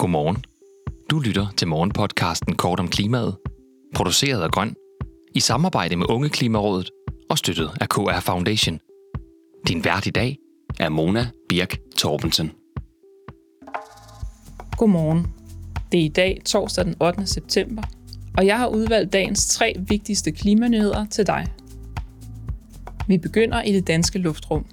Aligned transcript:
Godmorgen. 0.00 0.44
Du 1.10 1.18
lytter 1.18 1.46
til 1.56 1.68
morgenpodcasten 1.68 2.56
Kort 2.56 2.80
om 2.80 2.88
klimaet, 2.88 3.36
produceret 3.94 4.42
af 4.42 4.50
Grøn, 4.50 4.74
i 5.34 5.40
samarbejde 5.40 5.96
med 5.96 6.06
Unge 6.10 6.28
Klimarådet 6.28 6.90
og 7.30 7.38
støttet 7.38 7.70
af 7.80 7.88
KR 7.88 8.20
Foundation. 8.20 8.78
Din 9.68 9.84
vært 9.84 10.06
i 10.06 10.10
dag 10.10 10.36
er 10.78 10.88
Mona 10.88 11.26
Birk 11.48 11.78
Torbensen. 11.96 12.52
Godmorgen. 14.76 15.26
Det 15.92 16.00
er 16.00 16.04
i 16.04 16.08
dag 16.08 16.40
torsdag 16.44 16.84
den 16.84 16.94
8. 17.00 17.26
september, 17.26 17.82
og 18.38 18.46
jeg 18.46 18.58
har 18.58 18.66
udvalgt 18.66 19.12
dagens 19.12 19.46
tre 19.46 19.74
vigtigste 19.88 20.32
klimanyheder 20.32 21.06
til 21.06 21.26
dig. 21.26 21.46
Vi 23.08 23.18
begynder 23.18 23.62
i 23.62 23.72
det 23.72 23.86
danske 23.86 24.18
luftrum, 24.18 24.66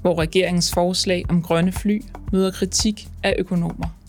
hvor 0.00 0.18
regeringens 0.18 0.74
forslag 0.74 1.24
om 1.28 1.42
grønne 1.42 1.72
fly 1.72 2.02
møder 2.32 2.50
kritik 2.50 3.08
af 3.22 3.34
økonomer. 3.38 4.01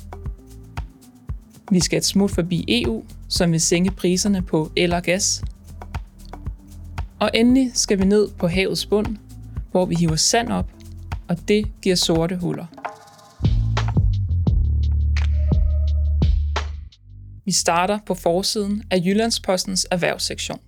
Vi 1.72 1.80
skal 1.80 1.98
et 1.98 2.06
smut 2.06 2.32
forbi 2.32 2.66
EU, 2.68 3.04
som 3.30 3.52
vil 3.52 3.62
sænke 3.62 3.92
priserne 3.92 4.42
på 4.42 4.72
el 4.76 4.94
og 4.94 5.04
gas. 5.04 5.44
Og 7.20 7.32
endelig 7.34 7.72
skal 7.74 8.00
vi 8.00 8.06
ned 8.06 8.30
på 8.30 8.48
havets 8.48 8.86
bund, 8.86 9.18
hvor 9.72 9.86
vi 9.86 9.96
hiver 9.96 10.16
sand 10.16 10.52
op, 10.52 10.72
og 11.28 11.48
det 11.48 11.82
giver 11.82 11.96
sorte 11.96 12.36
huller. 12.38 12.66
Vi 17.46 17.52
starter 17.52 18.00
på 18.06 18.14
forsiden 18.14 18.84
af 18.92 18.98
Jyllandspostens 19.06 19.88
erhvervssektion. 19.92 20.60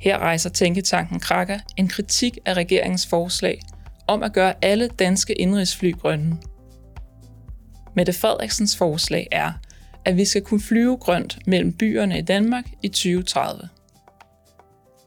Her 0.00 0.18
rejser 0.18 0.50
Tænketanken 0.50 1.20
Kraka 1.20 1.58
en 1.76 1.88
kritik 1.88 2.38
af 2.46 2.54
regeringens 2.54 3.06
forslag 3.06 3.60
om 4.06 4.22
at 4.22 4.32
gøre 4.32 4.54
alle 4.62 4.88
danske 4.88 5.32
indrigsfly 5.32 5.92
grønne. 5.92 6.36
Mette 7.94 8.12
Frederiksens 8.12 8.76
forslag 8.76 9.28
er, 9.32 9.52
at 10.04 10.16
vi 10.16 10.24
skal 10.24 10.42
kunne 10.42 10.60
flyve 10.60 10.96
grønt 10.96 11.38
mellem 11.46 11.72
byerne 11.72 12.18
i 12.18 12.22
Danmark 12.22 12.64
i 12.82 12.88
2030. 12.88 13.68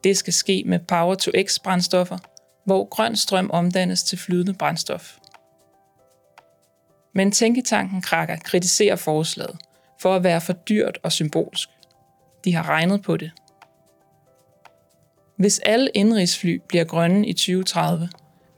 Det 0.04 0.18
skal 0.18 0.34
ske 0.34 0.64
med 0.66 0.80
Power-to-X 0.80 1.60
brændstoffer, 1.64 2.18
hvor 2.66 2.86
grøn 2.86 3.16
strøm 3.16 3.50
omdannes 3.54 4.04
til 4.04 4.18
flydende 4.18 4.54
brændstof. 4.54 5.18
Men 7.16 7.32
Tænketanken 7.32 8.02
Krakker 8.02 8.36
kritiserer 8.36 8.96
forslaget 8.96 9.58
for 10.02 10.16
at 10.16 10.24
være 10.24 10.42
for 10.42 10.54
dyrt 10.54 11.00
og 11.04 11.12
symbolsk. 11.12 11.70
De 12.46 12.56
har 12.56 12.70
regnet 12.70 13.02
på 13.02 13.18
det. 13.18 13.32
Hvis 15.38 15.60
alle 15.60 15.90
indrigsfly 15.94 16.62
bliver 16.68 16.84
grønne 16.84 17.28
i 17.28 17.34
2030, 17.34 18.10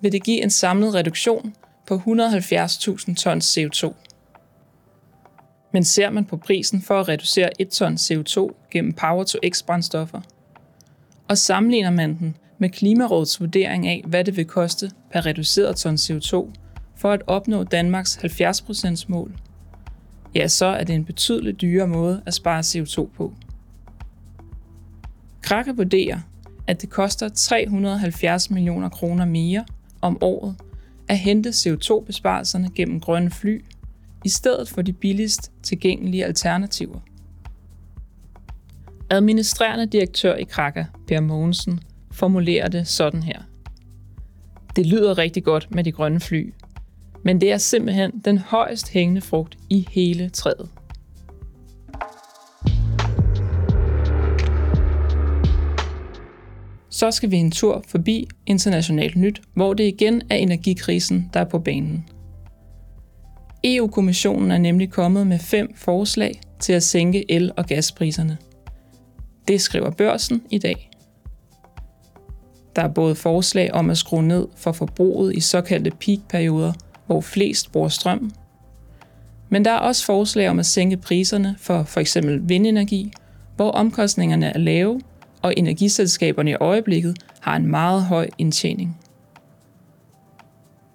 vil 0.02 0.12
det 0.12 0.24
give 0.24 0.44
en 0.44 0.50
samlet 0.50 0.96
reduktion 0.96 1.56
på 1.88 1.96
170.000 1.96 3.16
tons 3.16 3.58
CO2. 3.58 3.94
Men 5.76 5.84
ser 5.84 6.10
man 6.10 6.26
på 6.26 6.38
prisen 6.38 6.82
for 6.82 7.00
at 7.00 7.08
reducere 7.08 7.62
1 7.62 7.70
ton 7.70 7.94
CO2 7.96 8.68
gennem 8.72 8.94
Power-to-X-brændstoffer, 8.94 10.22
og 11.28 11.38
sammenligner 11.38 11.90
man 11.90 12.18
den 12.20 12.38
med 12.58 12.70
Klimarådets 12.70 13.40
vurdering 13.40 13.88
af, 13.88 14.04
hvad 14.08 14.24
det 14.24 14.38
vil 14.38 14.46
koste 14.46 14.92
per 15.12 15.26
reduceret 15.26 15.76
ton 15.76 15.96
CO2 15.96 16.52
for 16.96 17.12
at 17.12 17.22
opnå 17.28 17.64
Danmarks 17.64 18.18
70% 18.18 19.06
mål, 19.08 19.36
ja, 20.36 20.48
så 20.48 20.66
er 20.66 20.84
det 20.84 20.96
en 20.96 21.06
betydeligt 21.06 21.62
dyrere 21.62 21.88
måde 21.88 22.22
at 22.26 22.34
spare 22.34 22.60
CO2 22.60 23.10
på. 23.18 23.34
Krakke 25.42 25.76
vurderer, 25.76 26.20
at 26.68 26.82
det 26.82 26.90
koster 26.90 27.30
370 27.30 28.50
millioner 28.50 28.90
kroner 28.90 29.26
mere 29.26 29.66
om 30.02 30.18
året 30.22 30.56
at 31.08 31.18
hente 31.18 31.50
CO2-besparelserne 31.50 32.70
gennem 32.76 33.00
grønne 33.00 33.32
fly, 33.32 33.66
i 34.26 34.30
stedet 34.30 34.70
for 34.70 34.82
de 34.82 34.94
billigst 34.94 35.52
tilgængelige 35.64 36.26
alternativer. 36.26 37.00
Administrerende 39.10 39.86
direktør 39.86 40.36
i 40.36 40.44
Kraka, 40.44 40.86
Per 41.08 41.20
Mogensen, 41.20 41.80
formulerer 42.12 42.68
det 42.68 42.88
sådan 42.88 43.24
her. 43.24 43.42
Det 44.76 44.86
lyder 44.86 45.18
rigtig 45.18 45.44
godt 45.44 45.76
med 45.76 45.84
de 45.84 45.92
grønne 45.92 46.20
fly, 46.20 46.54
men 47.24 47.42
det 47.42 47.52
er 47.52 47.58
simpelthen 47.58 48.12
den 48.26 48.38
højst 48.38 48.90
hængende 48.90 49.22
frugt 49.22 49.58
i 49.70 49.88
hele 49.92 50.30
træet. 50.30 50.70
Så 56.90 57.12
skal 57.12 57.32
vi 57.32 57.38
en 57.38 57.52
tur 57.52 57.84
forbi 57.88 58.28
Internationalt 58.46 59.16
Nyt, 59.16 59.42
hvor 59.54 59.74
det 59.74 59.84
igen 59.84 60.22
er 60.30 60.36
energikrisen, 60.36 61.30
der 61.34 61.40
er 61.40 61.50
på 61.50 61.60
banen. 61.60 62.06
EU-kommissionen 63.68 64.52
er 64.52 64.58
nemlig 64.58 64.92
kommet 64.92 65.28
med 65.28 65.40
fem 65.40 65.76
forslag 65.76 66.42
til 66.60 66.74
at 66.74 66.84
sænke 66.84 67.32
el- 67.32 67.52
og 67.58 67.66
gaspriserne. 67.66 68.38
Det 69.48 69.62
skriver 69.62 69.90
børsen 69.90 70.42
i 70.52 70.58
dag. 70.58 70.90
Der 72.76 72.82
er 72.82 72.88
både 72.88 73.16
forslag 73.16 73.74
om 73.74 73.90
at 73.90 73.98
skrue 73.98 74.24
ned 74.24 74.48
for 74.56 74.72
forbruget 74.72 75.36
i 75.36 75.40
såkaldte 75.40 75.92
peakperioder, 75.92 76.74
hvor 77.06 77.22
flest 77.22 77.72
bruger 77.72 77.90
strøm. 77.90 78.32
Men 79.50 79.66
der 79.66 79.72
er 79.72 79.80
også 79.80 80.06
forslag 80.06 80.50
om 80.50 80.60
at 80.60 80.66
sænke 80.66 80.98
priserne 80.98 81.56
for 81.60 81.84
f.eks. 81.84 82.18
vindenergi, 82.42 83.12
hvor 83.56 83.72
omkostningerne 83.72 84.46
er 84.46 84.58
lave, 84.58 85.02
og 85.42 85.54
energiselskaberne 85.58 86.52
i 86.52 86.56
øjeblikket 86.56 87.18
har 87.40 87.56
en 87.56 87.68
meget 87.68 88.04
høj 88.04 88.30
indtjening. 88.38 88.98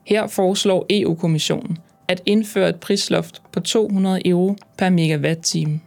Her 0.06 0.26
foreslår 0.26 0.86
EU-kommissionen 0.90 1.78
at 2.10 2.22
indføre 2.26 2.68
et 2.68 2.80
prisloft 2.80 3.42
på 3.52 3.60
200 3.60 4.28
euro 4.28 4.56
per 4.78 4.90
megawatt-time. 4.90 5.80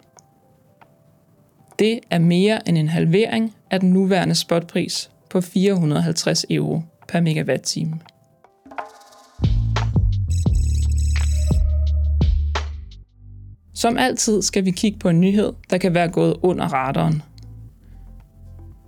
Det 1.79 2.00
er 2.09 2.19
mere 2.19 2.69
end 2.69 2.78
en 2.78 2.89
halvering 2.89 3.53
af 3.72 3.79
den 3.79 3.89
nuværende 3.89 4.35
spotpris 4.35 5.09
på 5.29 5.41
450 5.41 6.45
euro 6.50 6.81
per 7.07 7.22
megawatt-time. 7.22 8.00
Som 13.73 13.97
altid 13.97 14.41
skal 14.41 14.66
vi 14.66 14.72
kigge 14.72 15.00
på 15.00 15.09
en 15.09 15.22
nyhed, 15.22 15.53
der 15.69 15.78
kan 15.78 15.94
være 15.94 16.09
gået 16.09 16.35
under 16.41 16.66
radaren. 16.66 17.22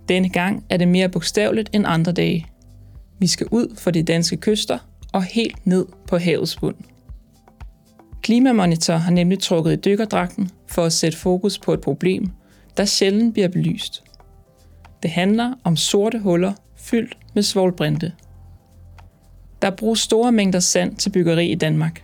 Denne 0.08 0.28
gang 0.28 0.64
er 0.70 0.76
det 0.76 0.88
mere 0.88 1.08
bogstaveligt 1.08 1.70
end 1.72 1.84
andre 1.86 2.12
dage. 2.12 2.46
Vi 3.18 3.26
skal 3.26 3.46
ud 3.50 3.76
for 3.76 3.90
de 3.90 4.02
danske 4.02 4.36
kyster 4.36 4.78
og 5.12 5.22
helt 5.22 5.66
ned 5.66 5.86
på 6.08 6.18
havets 6.18 6.56
bund. 6.56 6.76
Klimamonitor 8.26 8.94
har 8.94 9.10
nemlig 9.10 9.38
trukket 9.38 9.72
i 9.72 9.76
dykkerdragten 9.76 10.50
for 10.66 10.84
at 10.84 10.92
sætte 10.92 11.18
fokus 11.18 11.58
på 11.58 11.72
et 11.72 11.80
problem, 11.80 12.30
der 12.76 12.84
sjældent 12.84 13.32
bliver 13.32 13.48
belyst. 13.48 14.04
Det 15.02 15.10
handler 15.10 15.54
om 15.64 15.76
sorte 15.76 16.18
huller 16.18 16.52
fyldt 16.76 17.18
med 17.34 17.42
svovlbrinte. 17.42 18.12
Der 19.62 19.70
bruges 19.70 20.00
store 20.00 20.32
mængder 20.32 20.60
sand 20.60 20.96
til 20.96 21.10
byggeri 21.10 21.46
i 21.46 21.54
Danmark. 21.54 22.02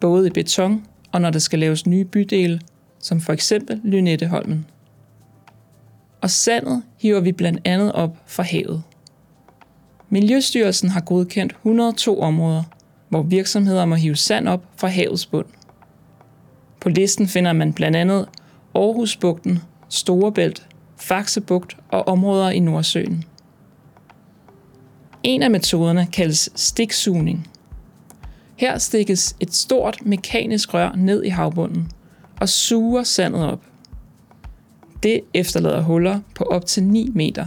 Både 0.00 0.26
i 0.26 0.30
beton 0.30 0.86
og 1.12 1.20
når 1.20 1.30
der 1.30 1.38
skal 1.38 1.58
laves 1.58 1.86
nye 1.86 2.04
bydele, 2.04 2.60
som 2.98 3.20
for 3.20 3.32
eksempel 3.32 3.80
Lynetteholmen. 3.84 4.66
Og 6.20 6.30
sandet 6.30 6.82
hiver 6.98 7.20
vi 7.20 7.32
blandt 7.32 7.60
andet 7.64 7.92
op 7.92 8.16
fra 8.26 8.42
havet. 8.42 8.82
Miljøstyrelsen 10.08 10.88
har 10.88 11.00
godkendt 11.00 11.52
102 11.52 12.20
områder, 12.20 12.62
hvor 13.14 13.22
virksomheder 13.22 13.84
må 13.84 13.94
hive 13.94 14.16
sand 14.16 14.48
op 14.48 14.64
fra 14.76 14.88
havets 14.88 15.26
bund. 15.26 15.46
På 16.80 16.88
listen 16.88 17.28
finder 17.28 17.52
man 17.52 17.72
blandt 17.72 17.96
andet 17.96 18.28
Aarhusbugten, 18.74 19.58
Storebælt, 19.88 20.66
Faxebugt 20.96 21.76
og 21.88 22.08
områder 22.08 22.50
i 22.50 22.58
Nordsøen. 22.58 23.24
En 25.22 25.42
af 25.42 25.50
metoderne 25.50 26.06
kaldes 26.12 26.50
stiksugning. 26.54 27.48
Her 28.56 28.78
stikkes 28.78 29.36
et 29.40 29.54
stort 29.54 29.98
mekanisk 30.06 30.74
rør 30.74 30.92
ned 30.96 31.24
i 31.24 31.28
havbunden 31.28 31.90
og 32.40 32.48
suger 32.48 33.02
sandet 33.02 33.46
op. 33.46 33.62
Det 35.02 35.20
efterlader 35.34 35.82
huller 35.82 36.20
på 36.34 36.44
op 36.44 36.66
til 36.66 36.82
9 36.82 37.10
meter, 37.14 37.46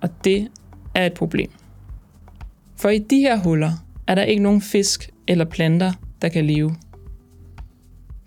og 0.00 0.24
det 0.24 0.48
er 0.94 1.06
et 1.06 1.14
problem. 1.14 1.50
For 2.76 2.88
i 2.88 2.98
de 2.98 3.20
her 3.20 3.36
huller 3.36 3.72
er 4.10 4.14
der 4.14 4.22
ikke 4.22 4.42
nogen 4.42 4.60
fisk 4.60 5.10
eller 5.28 5.44
planter, 5.44 5.92
der 6.22 6.28
kan 6.28 6.46
leve. 6.46 6.76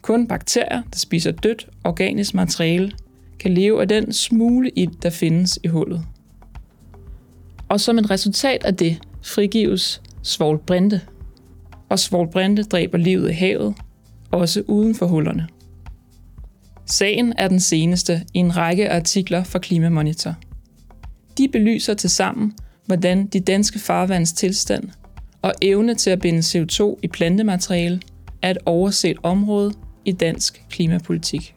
Kun 0.01 0.27
bakterier, 0.27 0.81
der 0.81 0.97
spiser 0.97 1.31
dødt 1.31 1.69
organisk 1.83 2.33
materiale, 2.33 2.91
kan 3.39 3.53
leve 3.53 3.81
af 3.81 3.87
den 3.87 4.13
smule 4.13 4.69
ild, 4.75 4.91
der 5.01 5.09
findes 5.09 5.59
i 5.63 5.67
hullet. 5.67 6.05
Og 7.69 7.79
som 7.79 7.97
et 7.97 8.09
resultat 8.09 8.63
af 8.63 8.75
det 8.75 8.99
frigives 9.23 10.01
svovlbrinte. 10.21 11.01
Og 11.89 11.99
svovlbrinte 11.99 12.63
dræber 12.63 12.97
livet 12.97 13.29
i 13.29 13.33
havet, 13.33 13.75
også 14.31 14.63
uden 14.67 14.95
for 14.95 15.05
hullerne. 15.05 15.47
Sagen 16.85 17.33
er 17.37 17.47
den 17.47 17.59
seneste 17.59 18.21
i 18.33 18.37
en 18.37 18.57
række 18.57 18.91
artikler 18.91 19.43
fra 19.43 19.59
Klimamonitor. 19.59 20.35
De 21.37 21.47
belyser 21.47 21.93
tilsammen, 21.93 22.53
hvordan 22.85 23.27
de 23.27 23.39
danske 23.39 23.79
farvands 23.79 24.33
tilstand 24.33 24.89
og 25.43 25.53
evne 25.61 25.95
til 25.95 26.09
at 26.09 26.19
binde 26.19 26.39
CO2 26.39 26.99
i 27.03 27.07
plantemateriale 27.07 28.01
er 28.41 28.51
et 28.51 28.57
overset 28.65 29.17
område 29.23 29.73
i 30.05 30.11
dansk 30.11 30.63
klimapolitik. 30.69 31.55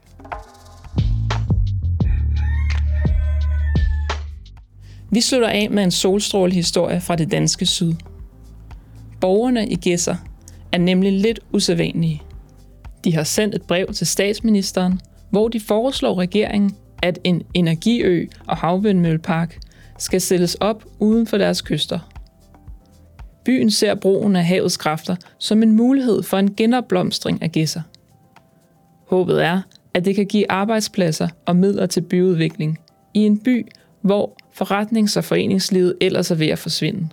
Vi 5.10 5.20
slutter 5.20 5.48
af 5.48 5.68
med 5.70 5.84
en 5.84 5.90
solstrålehistorie 5.90 7.00
fra 7.00 7.16
det 7.16 7.30
danske 7.30 7.66
syd. 7.66 7.92
Borgerne 9.20 9.68
i 9.68 9.74
Gæsser 9.74 10.16
er 10.72 10.78
nemlig 10.78 11.12
lidt 11.12 11.40
usædvanlige. 11.52 12.22
De 13.04 13.14
har 13.14 13.24
sendt 13.24 13.54
et 13.54 13.62
brev 13.62 13.92
til 13.92 14.06
statsministeren, 14.06 15.00
hvor 15.30 15.48
de 15.48 15.60
foreslår 15.60 16.18
regeringen, 16.18 16.76
at 17.02 17.18
en 17.24 17.42
energiø 17.54 18.26
og 18.46 18.56
havvindmøllepark 18.56 19.58
skal 19.98 20.20
sættes 20.20 20.54
op 20.54 20.84
uden 20.98 21.26
for 21.26 21.38
deres 21.38 21.60
kyster. 21.60 22.15
Byen 23.46 23.70
ser 23.70 23.94
brugen 23.94 24.36
af 24.36 24.44
havets 24.44 24.76
kræfter 24.76 25.16
som 25.38 25.62
en 25.62 25.72
mulighed 25.72 26.22
for 26.22 26.38
en 26.38 26.54
genopblomstring 26.54 27.42
af 27.42 27.52
Gæsser. 27.52 27.82
Håbet 29.08 29.44
er, 29.44 29.60
at 29.94 30.04
det 30.04 30.14
kan 30.14 30.26
give 30.26 30.50
arbejdspladser 30.50 31.28
og 31.46 31.56
midler 31.56 31.86
til 31.86 32.00
byudvikling 32.00 32.78
i 33.14 33.18
en 33.18 33.38
by, 33.38 33.66
hvor 34.00 34.36
forretnings- 34.60 35.16
og 35.16 35.24
foreningslivet 35.24 35.94
ellers 36.00 36.30
er 36.30 36.34
ved 36.34 36.46
at 36.46 36.58
forsvinde. 36.58 37.08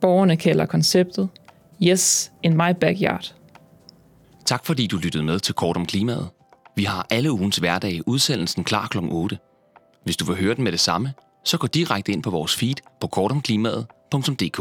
Borgerne 0.00 0.36
kalder 0.36 0.66
konceptet 0.66 1.28
Yes 1.82 2.32
in 2.42 2.54
my 2.54 2.72
backyard. 2.80 3.34
Tak 4.46 4.66
fordi 4.66 4.86
du 4.86 4.96
lyttede 4.96 5.24
med 5.24 5.38
til 5.38 5.54
Kort 5.54 5.76
om 5.76 5.86
Klimaet. 5.86 6.28
Vi 6.76 6.84
har 6.84 7.06
alle 7.10 7.32
ugens 7.32 7.56
hverdag 7.56 8.00
udsendelsen 8.06 8.64
klar 8.64 8.86
kl. 8.86 8.98
8. 9.10 9.38
Hvis 10.04 10.16
du 10.16 10.24
vil 10.24 10.36
høre 10.36 10.54
den 10.54 10.64
med 10.64 10.72
det 10.72 10.80
samme, 10.80 11.12
så 11.44 11.58
gå 11.58 11.66
direkte 11.66 12.12
ind 12.12 12.22
på 12.22 12.30
vores 12.30 12.56
feed 12.56 12.76
på 13.00 13.06
kortomklimaet.dk. 13.06 14.60